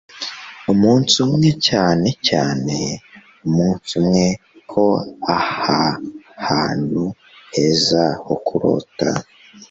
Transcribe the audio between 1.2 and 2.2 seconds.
umwe cyane